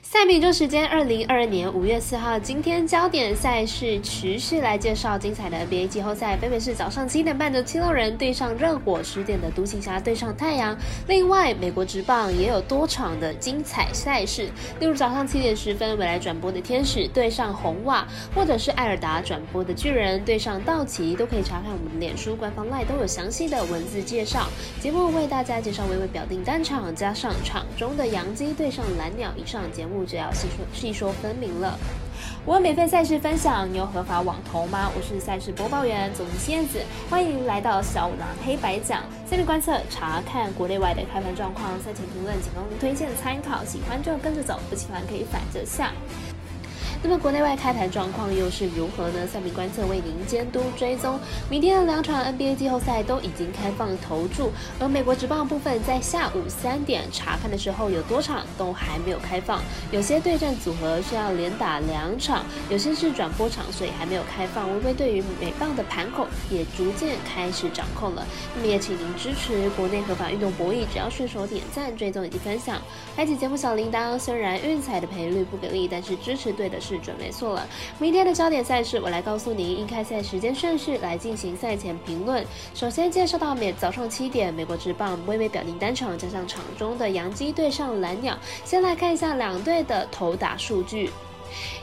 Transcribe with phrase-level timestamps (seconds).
[0.00, 10.76] 赛比周时间，二零二二年五月四号，今天焦点赛事持续来介绍精彩的 NBA 季后赛，分别是早上七点半的七六人对上热火，十点的独行侠对上太阳。
[11.08, 14.48] 另外，美国职棒也有多场的精彩赛事，
[14.80, 24.48] 例如早上七点十分未来转播的天使对上红袜，或者是艾尔达转播的巨人对上道奇，都可以查看我们的脸书官方 LINE 都有详细的文字介绍。
[24.80, 29.87] 节目为大家介绍微微表定单场，加上场中的洋基对上蓝鸟，以上节目。
[29.90, 31.78] 物就要细说细说分明了。
[32.44, 34.90] 我有免费赛事分享，你有合法网投吗？
[34.96, 36.80] 我是赛事播报员总经燕子，
[37.10, 39.02] 欢迎来到小五郎黑白讲。
[39.26, 45.92] 赛面观测，查看国内外的开盘状况，赛前评论仅供推荐参考，喜欢就跟着走，不喜欢可以反着下。
[47.00, 49.26] 那么国内外开盘状况又是如何呢？
[49.32, 51.16] 下面观测为您监督追踪。
[51.48, 59.62] 明天的两场 NBA 季后赛都已经开放投注，而美国职棒部分在下午三点查看的时候，有多场都还没有开放。
[59.92, 64.68] 有些对战组合需要连打两场，有些是转播场，所以还没有开放。
[64.72, 68.26] 微微对于美棒的盘口也逐渐开始掌控了。
[68.56, 72.82] 那么也请您支持国内合法运动博弈，只要顺手点赞、追踪以及分享，
[73.14, 74.18] 开启节目小铃铛。
[74.18, 76.76] 虽然运彩的赔率不给力，但是支持对的。
[76.88, 77.66] 是准没错了。
[77.98, 82.42] 明天的焦点赛事，我来告诉您应开赛时间顺序来进行赛前评论。
[82.74, 88.38] 首先介绍到美早上七点，美国职棒微微表定单场加上场中的洋基对上蓝鸟。
[88.64, 91.10] 先来看一下两队的投打数据。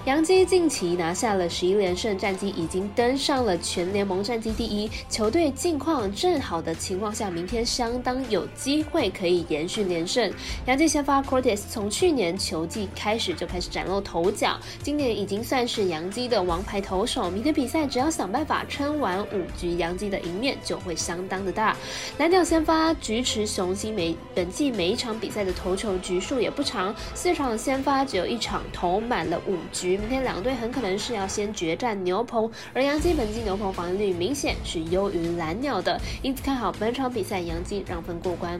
[0.05, 4.89] 杨基近期拿下了十一连胜，战绩已经登上了全联盟战绩第一。
[5.09, 10.31] 球队近况正好的情况下，明天相当有机会可以延续连胜。
[10.65, 17.31] 杨基先发 Cortis 从去年球季开始就开始崭露头角，今年已经算是杨基的王牌投手。
[17.31, 21.75] 明天比赛只要想办法撑完五局，杨基的赢面就会相当的大。
[22.17, 29.97] 蓝鸟先发菊池雄心，每本季每一场比赛的投球局数也不长，四场先发只有一场投满了五局。
[29.97, 38.59] 明天两队很可能是要先决战牛棚，而杨基本季牛棚防御率明显是优于蓝鸟的，因此看好本场比赛杨基让分过关。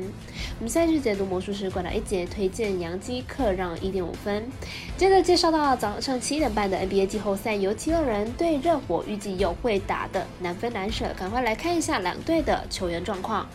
[0.59, 4.43] 我们赛事解读魔术师过来一节推荐杨基客让一点五分。
[4.97, 13.47] 接着介绍到早上七点半的 NBA 季后赛，由七六人对热火，预计有会打的难分难舍，赶快来看一下两队的球员状况。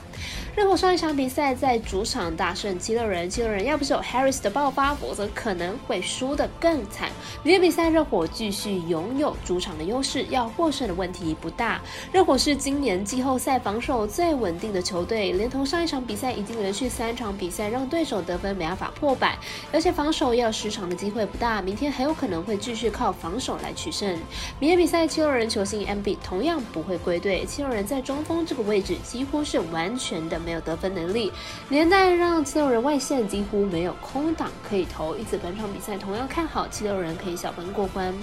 [0.56, 7.08] 热火上一场比赛在主场大胜七六人，七六人要不是有 Harris 的爆发，否则可能会输得更惨。
[7.44, 11.80] 明天比赛热火继续拥有主场的优势，要获胜的问题不大。
[12.12, 19.38] 热火是今年季后赛防守最稳定的球队，连同上一场比赛已经连续三场比赛让对手得分没办法破百，
[19.72, 21.62] 而且防守要失常的机会不大。
[21.62, 24.18] 明天很有可能会继续靠防守来取胜。
[24.58, 30.39] 明天比赛七六人球星 MB 同样不会归队，七六人在中锋这个位置几乎是完全的。
[30.40, 31.32] 没有得分能力，
[31.68, 38.14] 连带让七六人外线几乎没有空档可以投，因此本场比赛同样看好七六人可以小分过关。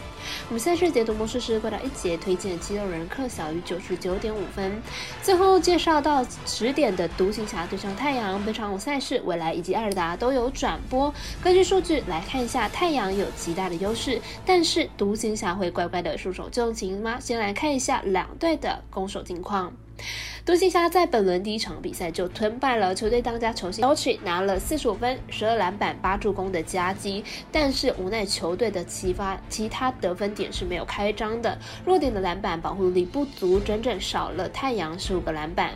[0.50, 4.81] 我们赛事解读魔术师过到一节，推荐七六人客小于九十九点五分。
[5.22, 11.13] 最后介绍到十点的独行侠对上太阳，本场赛事未来以及艾尔达都有转播。
[11.44, 17.19] 根据数据来看一下，太阳有极大的优势，但是独行侠会乖乖的束手就擒吗？
[17.19, 19.73] 先来看一下两队的攻守近况。
[20.46, 35.72] 独行侠在本轮第一场比赛就吞败了球队当家球星 o c h i 拿了四十五分、十二篮板、八助攻的夹击，但是无奈球队的其发其他得分点是没有开张的，弱点的篮板保护力不足，整整少了太阳十五个篮板。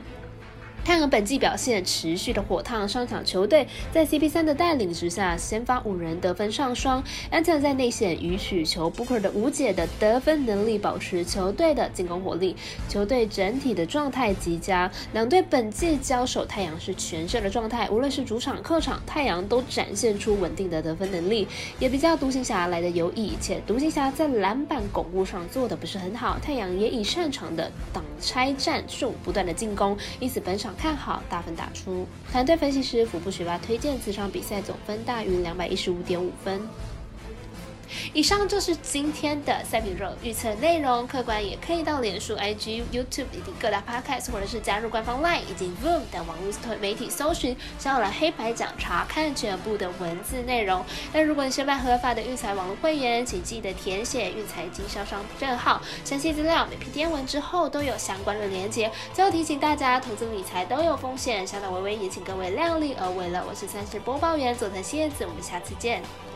[0.91, 7.01] 太阳本季表现持续的火烫，上场球队在 CP3 的带领之下，先发五人得分上双。
[7.29, 12.57] 安特在内线与许球 Booker 的无解的得分能力，保持球队的进攻火力。
[12.89, 17.89] 球队整体的状态极佳，两队本季交手，太阳是全胜的状态。
[17.89, 21.47] 无论是主场、客场，太阳都展现出稳定的得分能力，
[21.79, 23.37] 也比较独行侠来的有益。
[23.39, 30.75] 且独行侠在篮板巩固上做的不是很好，太阳也以擅长的挡拆战术不断的进攻，因此本场。
[30.81, 36.59] 看好大分打出，团队分析师福布学霸推荐此场比赛总分大于两百一十五点五分。
[38.13, 50.83] 以上就是今天的赛品热预测内容，客观也可以到脸书、IG、YouTube 以及各大 Podcast，或者是加入官方 Line 以及 Voom 等网络媒体搜寻“小了黑白奖”，查看全部的文字内容。
[51.13, 58.91] 那如果你是办合法的育才网络会员，请记得填写育才经销商证号，详细资料每篇电文之后都有相关的连接。
[59.13, 63.43] 最后提醒大家，投资理财都有风险，小岛微微也请各位量力而为了。
[63.47, 66.30] 我是三十播报员佐藤蝎子，我们下次见。